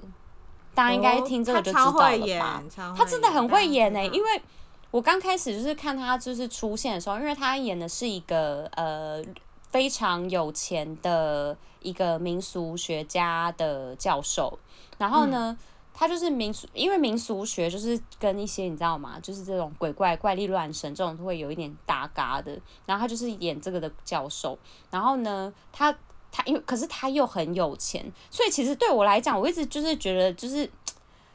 [0.75, 1.93] 大家应该听这个就知道了
[2.39, 2.63] 吧？
[2.63, 4.43] 哦、他，他真的很会演呢、欸，因为
[4.91, 9.25] 我刚开始就是看他就是出现的时候，因为他演的是一个呃
[9.71, 14.59] 非常有钱的一个民俗学家的教授，
[14.99, 15.57] 然后呢。
[15.59, 15.65] 嗯
[15.97, 19.17] 他就是民俗，因为民俗学就是跟一些你知道吗？
[19.21, 22.61] 就是这种鬼怪、怪力乱神这种都会有一点搭嘎的。
[22.85, 24.59] 然后他就是演这个的教授。
[24.91, 25.97] 然后呢，他
[26.33, 30.69] 他因为可是他又很有钱，所以其实对我来讲，我一直就是觉得就是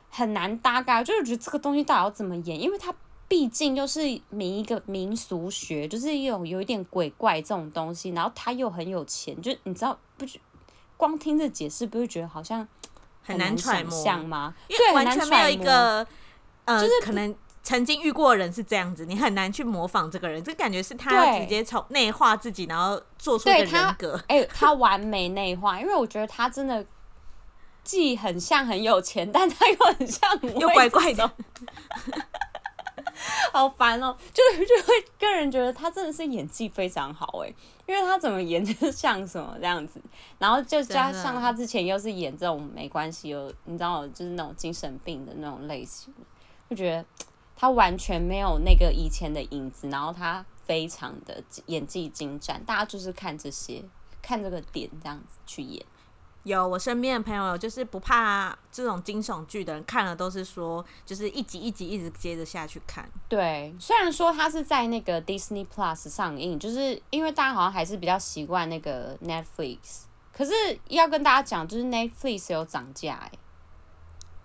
[0.10, 2.62] 很难搭嘎，就是觉得这个东西到底要怎么演？
[2.62, 2.94] 因为他
[3.30, 8.10] 毕竟又是民一个民俗学，就是一种有一点鬼怪这种东西。
[8.10, 10.26] 然后他又很有钱，就你知道不？
[10.98, 12.68] 光听这解释，不会觉得好像。
[13.30, 14.54] 很难揣摩吗？
[14.68, 16.06] 因为完全没有一个，
[16.66, 20.44] 呃，就是可能曾经遇过的人是这样子，你很难去模仿这个人。
[20.44, 24.20] 这感觉是他要直接从内化自己，然后做出一个人格。
[24.28, 26.86] 哎、欸，他完美内化，因为我觉得他真的
[27.84, 31.30] 既很像很有钱，但他又很像 又怪怪的。
[33.52, 37.56] 好烦哦、喔，就就会个人觉得他真的是演技非常好哎、欸，
[37.90, 40.00] 因为他怎么演就是像什么这样子，
[40.38, 46.14] 然后就加上他之前又是演这种没关系有你知道就是那种精神病的那种类型，
[46.70, 47.04] 就觉得
[47.56, 53.84] 他完全没有那个以前的影子，然后他非常的演技精湛，大家就是看这些
[54.22, 55.84] 看这个点这样子去演。
[56.44, 63.08] 有我身边的朋友，就是不怕这种惊悚剧的人，看了都是说，就是一集一集一直接着下去看。
[63.28, 70.54] 对，虽然说它是在那个 Disney Plus 上映，就是因为大家好像还是比较习惯那个 Netflix，可是
[70.88, 73.32] 要跟大家讲，就是 Netflix 有涨价哎。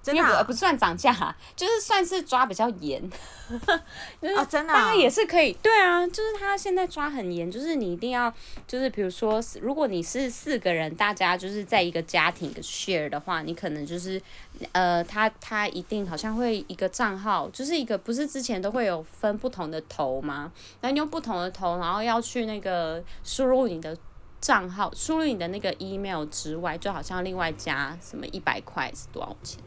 [0.04, 1.12] 真的、啊、不不算涨价，
[1.56, 3.02] 就是算是抓比较严，
[3.48, 8.32] 哦，真的，当然也是可以，对啊，就是他现在抓很严，就是你一定要，
[8.66, 14.20] 就是比如说，如果你是四个人，大家就是在一个家庭的 share 的话，你可能就是，
[14.72, 20.52] 呃，他他一定好像会一个账号，就是一个不是之前都会有分不同的头吗？
[20.82, 23.96] 然后你用不同的头，然后要去那个输入你的
[24.40, 29.58] 账号，输入你的那个 email 之外，就好像另外加什么一百块是多少钱？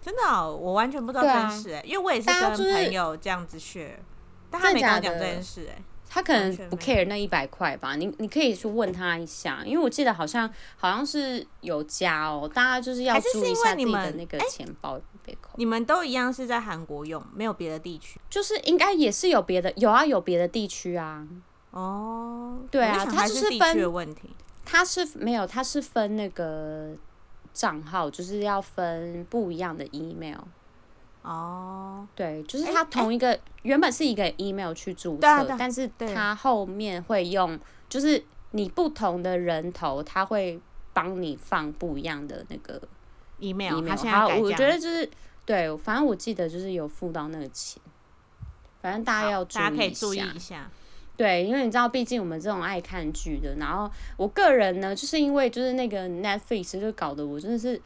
[0.00, 4.02] 真的、哦，我完全不知道这件事哎、因为我也是跟朋友这样子学，就是、
[4.50, 15.50] 但他没跟我讲这件事哎、欸，他可能不 care 那一百块吧，你你可以去问他一下，因为我记得好像好像是有加哦，大家就是要注意一下自己的那个钱包被扣。
[15.56, 21.26] 你们都一样是在韩国用，没有别的地区，就是应该也是有别的，有啊有别的地区啊。
[21.72, 24.34] 哦，对啊，它是就是分问题，
[24.64, 26.94] 它是没有，它是分那个。
[27.58, 30.38] 账号就是要分不一样的 email
[31.22, 40.60] 哦，对，就是它同一个、欸、原本是一个 email 去注册，但是它后面会用，就是你不同的人头，它会
[40.92, 42.80] 帮你放不一样的那个
[43.40, 43.84] email。
[44.06, 45.10] 好，我觉得就是
[45.44, 47.82] 对，反正我记得就是有付到那个钱，
[48.80, 50.70] 反正大家要大家可以注意一下。
[51.18, 57.82] 对，因为你知道，毕竟我们这种爱看剧的，然后我个人呢，就是因为就是那个 Netflix 就搞得我真的是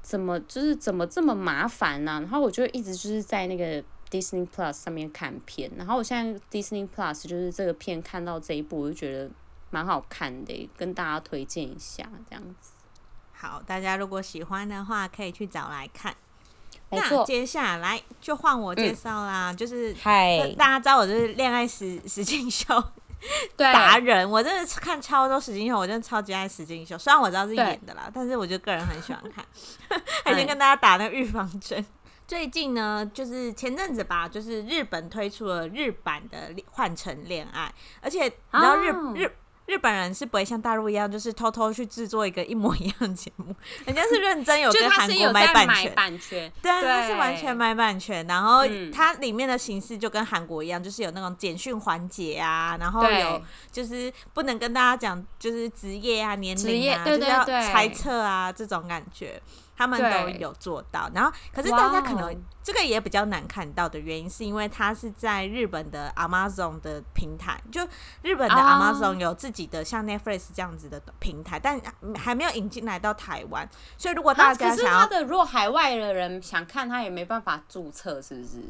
[0.00, 2.20] 怎么就是怎么这么麻烦呢、啊？
[2.20, 9.28] 然后我就一直就是在那个 Disney Plus 上面看片，然后我现在 Disney Plus 就是这个片看到这一部，我就觉得
[9.70, 12.70] 蛮好看的，跟大家推荐一下这样子。
[13.32, 16.14] 好，大家如果喜欢的话，可以去找来看。
[16.94, 22.82] 没错，那接下来就换我介绍啦，嗯、就是嗨，大家知道我就是恋爱实实境秀
[23.56, 26.98] 达人，我真的看超多实境秀，我真的超级爱实境秀。
[26.98, 29.44] 虽然我知道是演的啦，但是我就个人很喜欢看。
[30.24, 31.84] 还先跟大家打那个预防针。
[32.26, 37.66] 最近呢，就是前阵子吧，就是日本推出了日版的《换乘恋爱》，
[38.00, 39.30] 而且你知道日、哦、日。
[39.66, 43.54] 日本人是不会像大陆一样，就是偷偷去制作一个一模一样的节目，
[43.86, 46.52] 人家是认真有跟韩国买版权，版权。
[46.60, 48.26] 对，他是完全买版权。
[48.26, 59.40] 然后它里面的形式就跟韩国一样，就是有那种简讯环节啊，然后有就是不能跟大家讲就是职业啊、年龄啊，就是要猜测啊这种感觉。
[59.76, 67.86] 他们都有做到，然后可是大家可能这个也比较难看到的原因，是因为它是在日本的 Amazon 的平台，就
[68.22, 71.80] 日本的 Amazon 有自己的像 Netflix 这样子的平台，但
[72.16, 78.62] 还没有引进来到台湾，所以如果大家想要，他的如果海外的人想看，他也没办法注册，是不是？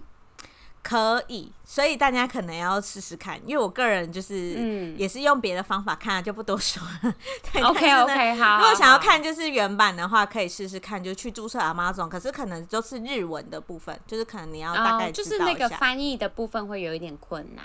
[0.85, 7.14] 可以，所以大家可能要试试看，因为我个人就是，也是用别的方法看，就不多说了。
[7.51, 8.59] 对 OK OK，好。
[8.59, 12.07] 如果想要看就是原版的话，可以试试看，就去注册 Amazon。
[12.07, 17.64] 可是可能都是日文的部分，就是可能你要大概知道一下，就是那个翻译的部分会有一点困难。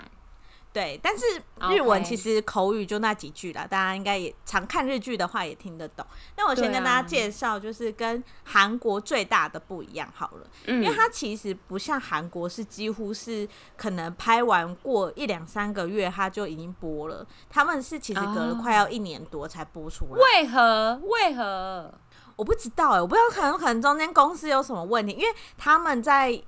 [0.72, 1.24] 对，但是
[1.68, 6.06] 日文其实口语就那几句啦.大家应该也常看日剧的话也听得懂。
[6.36, 20.20] 那我先跟大家介绍，就是跟韩国最大的不一样好了，嗯、因为它其实不像韩国是几乎是可能拍完过一两三个月它就已经播了，他们是其实隔了快要一年多才播出来。
[20.20, 21.00] 为何？
[21.02, 21.92] 为何？
[22.36, 26.40] 我不知道哎、欸，我不知道可能可能中间公司有什么问题，因为他们在。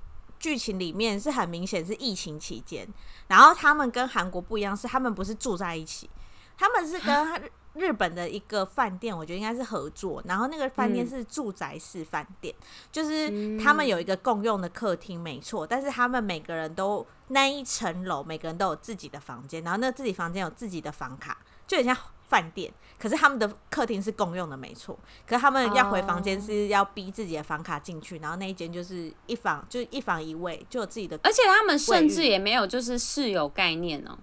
[0.42, 2.84] 剧情里面是很明显是疫情期间，
[3.28, 6.10] 然后他们跟韩国不一样，是他们不是住在一起，
[6.58, 21.96] 他们是跟日本的一个饭店，我觉得应该是合作，然后那个饭店是住宅式饭店，嗯、就是他们有一个共用的客厅，没错，但是他们每个人都那一层楼，每个人都有自己的房间，然后那自己房间有自己的房卡，就很像。
[22.32, 24.98] 饭店，可是他们的客厅是共用的，没错。
[25.26, 31.20] 可是他们要回房间是要逼自己的房卡进去，然后那一间就是一房，就是一房一卫，就有自己的。
[31.22, 34.18] 而且他们甚至也没有就是室友概念哦、喔。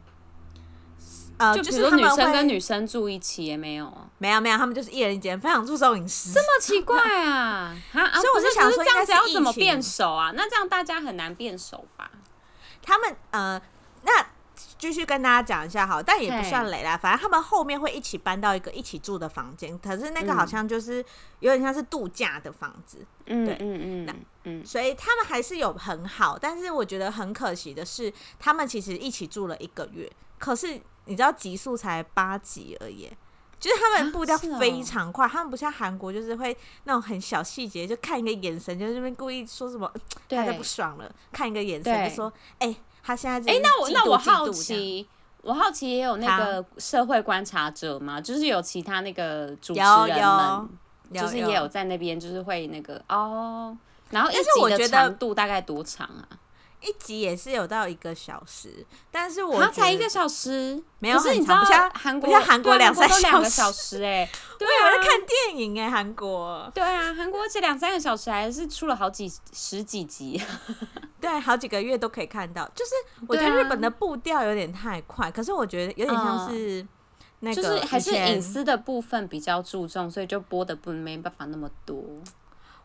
[1.38, 6.34] 呃，就比如说女生跟女生住一起也没有哦，没有没有，他们就是一人一间，非常注重隐私。
[6.34, 7.78] 这么奇怪 啊？
[7.94, 10.32] 啊，所以我就想说，这样子要怎么变熟啊？
[10.36, 12.10] 那这样大家很难变熟吧？
[12.82, 13.62] 他们呃，
[14.02, 14.26] 那。
[14.80, 16.98] 继续跟大家讲一下好，但也不算雷啦。
[16.98, 21.04] 反正他们后面会一起搬到一个一起住的房间，可是那个好像就是
[21.42, 23.06] 有点像是度假的房子。
[23.26, 33.12] 嗯，对，嗯嗯嗯嗯，所以他们还是有很好，但是我觉得很可惜的是，他们其实一起住了一个月，可是你知道集数才八集而已，
[33.60, 39.92] 就是他们步调非常快，他们不像韩国，就是会那种很小细节，就看一个眼神，就是这边故意说什么，
[40.30, 42.74] 大家不爽了，看一个眼神就说，哎。
[43.04, 45.08] 他现在哎、欸，那我那我好奇，
[45.42, 48.22] 我好奇也有那个社会观察者吗？
[48.22, 50.70] 就是有其他那个主持人们，
[51.14, 53.78] 就是也有在那边，就是会那个哦。
[54.12, 56.39] 然后一集的长度大概多长啊？
[56.82, 61.34] 一集也是有到一个小时，但是我才一个小时，没有是？
[61.34, 61.62] 你知道
[61.94, 63.08] 韩国，像韩国两三
[63.42, 70.42] 个小时哎、欸， 对啊，我在看电影哎、欸，韩国，对啊，韩国这两三个小时还是出了好几十几集，
[71.20, 72.66] 对，好几个月都可以看到。
[72.74, 72.92] 就是
[73.28, 76.86] 我觉得日本的步调有点太快，啊、可是我觉得有点像是
[77.42, 82.02] 那个，就是还是隐私的部分比较注重，所以就播的不没办法那么多。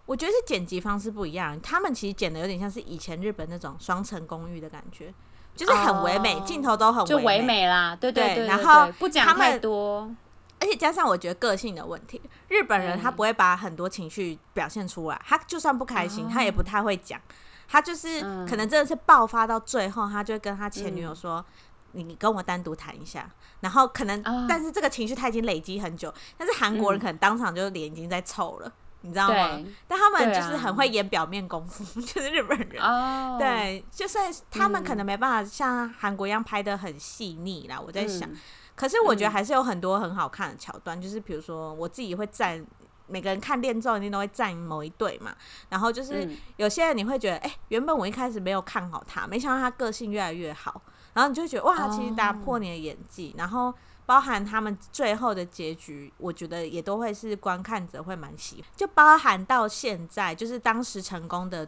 [0.07, 5.13] 我觉得是剪辑方式不一样，他们其实剪的有点像是以前日本那种双层公寓的感觉，
[5.57, 10.15] 就是很唯美，镜、oh, 头都很唯美，就唯美啦，对对对，然后不讲太多，
[10.61, 17.19] 而且加上我觉得个性的问题，日本人他不会把很多情绪表现出来，他就算不开心，他也不太会讲，
[17.67, 21.45] 他就是可能真的是爆发到最后，他就会跟他前女友说
[21.95, 23.31] ：“嗯、你跟我单独谈一下。”
[23.61, 28.71] 然后可能，但是这个情绪他已经累积很久，但是韩国人可能当场就脸已经在臭了。
[29.07, 29.61] 你知道吗？
[29.87, 32.83] 但他们就是很会演表面功夫，啊、 就是日本人。
[32.83, 34.19] Oh, 对，就是
[34.51, 37.79] 他们可能没办法像韩国一样拍的很细腻啦。
[37.79, 38.37] 我在想、嗯，
[38.75, 42.65] 可是我觉得还是有很多很好看的桥段，嗯、就是比如说我自己会站，
[43.07, 45.35] 每个人看恋综一定都会站某一对嘛。
[45.69, 46.27] 然后就是
[46.57, 50.81] 有些人你会觉得，哎、欸，原本我一开始没有看好他，没想到他个性越来越好，
[51.13, 53.41] 然后你就会觉得哇，他其实打破你的演技，oh.
[53.41, 53.75] 然后。
[54.07, 58.65] 包含他们最后的结局，我觉得也都会是观看者会蛮喜欢。
[58.77, 61.67] 就包含到现在，就是当时成功的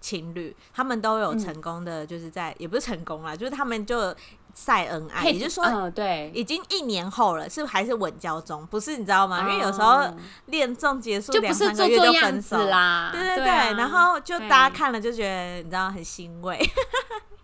[0.00, 4.14] 情侣，他们都有成功的，就是在、嗯、也不是成功啦，就是他们就
[4.54, 8.66] 晒恩爱，也就是说，嗯，对，已经一年后了，是不是还是稳交中？
[8.66, 9.40] 不是，你知道吗？
[9.40, 10.02] 因为有时候
[10.46, 16.58] 恋综结束两三个月就分手啦，对对对，然后就大家看了就觉得你知道很欣慰。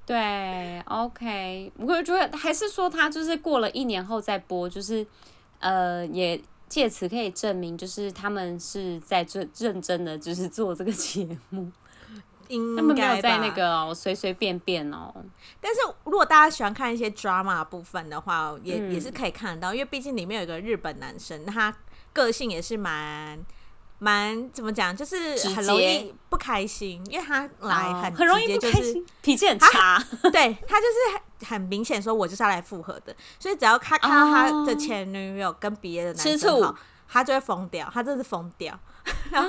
[0.06, 5.06] 对，OK，我觉得还是说他就是过了一年后再播，就是
[5.60, 6.38] 呃，也
[6.68, 11.72] 借此可以证明，就是他们是在认认真的，就是做这个节目，
[12.76, 15.10] 他们没有在那个随随便便哦。
[15.60, 21.74] 但是如果大家喜欢看一些 drama 部分的话，也、嗯、也是可以看得到，因为毕竟里面有一个日本男生，他
[22.12, 23.42] 个性也是蛮。
[24.04, 29.98] 蛮怎么讲，就是很容易不开心，因为他来很很容易不开心，脾气很差。
[30.30, 36.76] 对，他就是很很明显说，我就是要来复合的，所以只要他看到他的前女友跟别的男生好，
[37.08, 38.78] 他就会疯掉，他真是疯掉。
[39.32, 39.48] 然后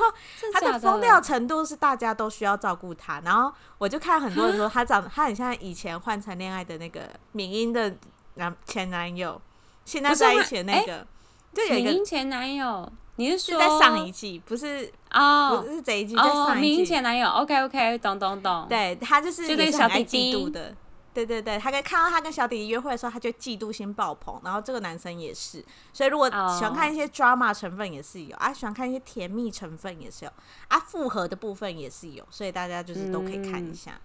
[0.54, 3.22] 他的疯掉程度是大家都需要照顾他。
[3.26, 7.94] 然后我就看很多人说，他长 他很像以前换成恋爱的那个敏英的
[8.36, 9.42] 男前男友，
[9.84, 11.06] 现在在一起的那个，
[11.54, 12.90] 就有一个前男友。
[13.18, 16.76] 你是说是在上一季，不是哦，不是这一季，在上一季。
[16.76, 18.66] 明前男友，OK OK，懂懂懂。
[18.68, 20.76] 对，他就是就是很爱嫉妒的，
[21.14, 24.38] 对对对，他跟看到他跟小弟弟约会的时候，他就嫉妒心爆棚。
[24.44, 25.64] 然后这个男生也是，
[25.94, 28.48] 所以如果喜欢看一些 drama 成分也是有、oh.
[28.48, 30.32] 啊，喜欢看一些甜蜜成分也是有
[30.68, 33.92] 啊，复合的部分也是有，所以大家就是都可以看一下。
[33.92, 34.02] 嗯、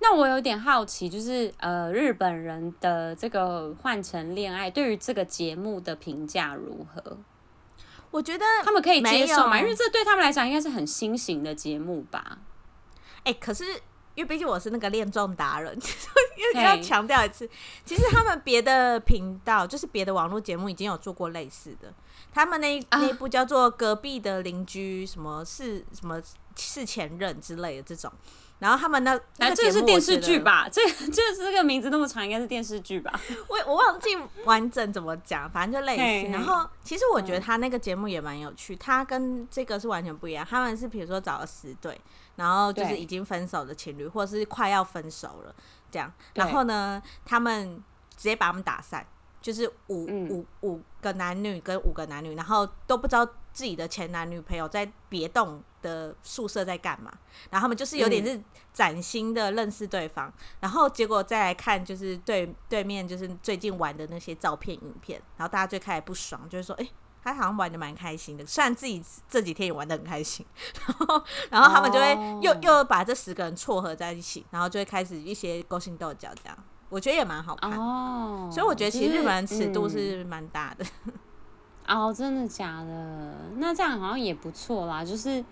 [0.00, 7.18] 那我有点好奇，就是呃，日本人的这个换乘恋爱对于这个节目的评价如何？
[8.14, 12.38] 我觉得他们可以接受嘛，因为这对他们来讲应该是很新型的节目吧。
[13.24, 13.64] 哎、欸，可是
[14.14, 15.74] 因为毕竟我是那个恋综达人，
[16.38, 17.50] 因为要强调一次，
[17.84, 21.92] 其实他们别的频道就是别的网络节目已经有做过类似的，
[22.32, 26.22] 他们那那一部叫做《隔壁的邻居》，什么是什么
[26.56, 28.12] 是前任之类的这种。
[28.64, 30.66] 然后他们那， 那个、这是电视剧吧？
[30.72, 33.12] 这这是这个名字那么长，应该是电视剧吧？
[33.46, 36.02] 我我忘记完整怎么讲，反正就类似。
[36.02, 40.46] 嘿嘿然后其实我觉得他那个节目也蛮有趣，他跟这个是完全不一样。
[40.48, 42.00] 他们是比如说找了十对，
[42.36, 45.54] 然后就是已经分手的情侣，或者是快要分手了
[45.90, 46.10] 这样。
[46.32, 47.76] 然后呢，他们
[48.16, 49.06] 直接把他们打散，
[49.42, 57.12] 就是五、嗯、五五个男女跟五个男女，然后都不知道自己的前男女朋友在别栋的宿舍在干嘛？
[57.50, 58.40] 然后他们就是有点是
[58.72, 66.88] 崭新的认识对方，嗯，然后结果再来看就是对对面就是最近玩的那些照片影片，然后大家就开始不爽，就是说，哎，
[67.22, 70.44] 他好像玩的蛮开心的，虽然自己这几天也玩的很开心，
[70.88, 76.58] 然后然后他们就会又，哦，又把这十个人撮合在一起，然后就会开始一些勾心斗角这样，
[76.88, 78.50] 我觉得也蛮好看哦。
[78.50, 80.84] 所以我觉得其实日本人尺度是蛮大的。
[81.86, 83.34] 哦，真的假的？
[83.58, 85.44] 那这样好像也不错啦，就是。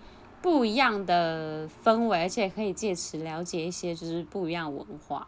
[0.43, 5.25] 不一样的氛围，而且可以借此了解一些就是不一样的文化。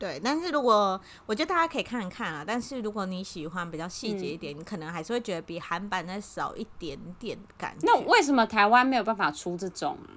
[0.00, 7.86] 对，但是如果我觉得大家可以看看啊，但是如果你喜欢比较细节一点，嗯，你可能还是会觉得比韩版再少一点点感觉。
[7.86, 10.10] 那为什么台湾没有办法出这种啊？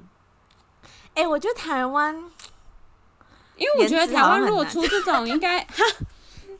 [1.13, 2.15] 哎、欸，我觉得台湾，
[3.55, 5.83] 因为我觉得台湾如果出这种，应该哈，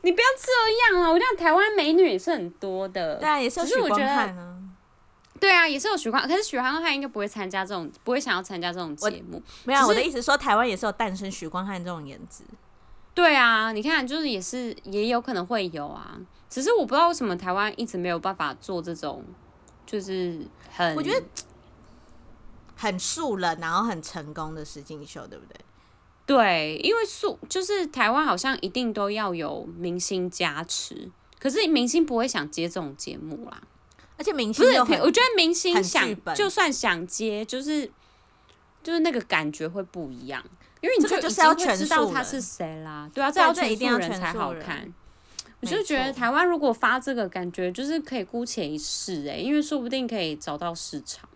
[0.02, 1.10] 你不要这样啊！
[1.10, 4.53] 我觉得台湾美女也是很多的，对啊，也是有许光汉啊。
[5.44, 9.42] 对啊，也是有许光，可是许光汉应该不会参加这种，不会想要参加这种节目。
[9.64, 12.42] 没有，我的意思说，台湾也是有诞生许光汉这种颜值。
[13.12, 16.18] 对啊，你看，就是也是也有可能会有啊，
[16.48, 19.22] 只是我不知道为什么台湾一直没有办法做这种，
[19.84, 20.40] 就是
[20.70, 21.22] 很，我觉得
[22.74, 25.60] 很素人，然后很成功的实境秀，对不对？
[26.24, 33.62] 对，因为素就是台湾好像一定都要有明星加持，可是明星不会想接这种节目啦，
[34.16, 37.90] 而且明星不是，我觉得明星想就算想接，就是
[38.82, 40.42] 就是那个感觉会不一样。
[40.80, 44.92] 因为你就就是要全知道他是谁啦，对啊，这要一定要全才好看。
[45.60, 51.26] 我就觉得台湾如果发这个，感觉就是可以姑且一试哎，因为说不定可以找到市场。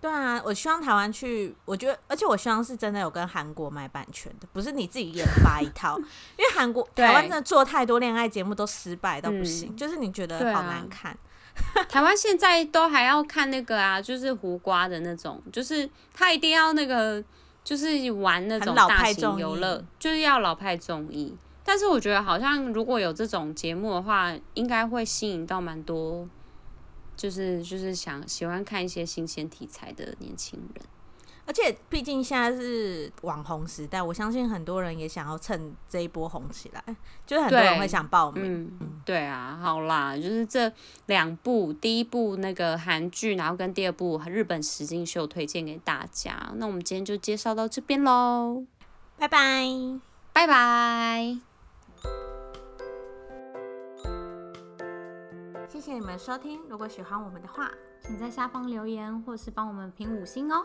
[0.00, 5.98] 对啊，我希望台湾去，我觉得，而且我希望是真的有跟韩国买版权的，不是你自己研发一套。
[6.38, 11.12] 因为韩国台湾真的做太多恋爱节目都失败到不行，嗯、就是你觉得好难看。
[11.12, 11.16] 啊、
[11.88, 17.22] 台湾现在都还要看那个啊，就是胡瓜的那种，就是他一定要那个。
[17.64, 21.32] 就是玩那种大型游乐，就是要老派综艺。
[21.64, 26.28] 但是我觉得好像如果有这种节目的话，应该会吸引到蛮多，
[27.16, 30.84] 就是就是想喜欢看一些新鲜题材的年轻人。
[31.44, 38.70] 而且毕竟现在是网红时代，我相信很多人也想要趁这一波红起来，就是很多人会想报名。
[38.80, 40.72] 嗯，对啊，好啦，就是这
[41.06, 46.52] 两部，第一部那个韩剧，然后跟第二部日本实境秀推荐给大家。
[46.54, 48.64] 那我们今天就介绍到这边喽，
[49.18, 49.66] 拜拜，
[50.32, 51.38] 拜拜。
[55.68, 57.68] 谢谢你们收听，如果喜欢我们的话，
[58.00, 60.64] 请在下方留言或是帮我们评五星哦。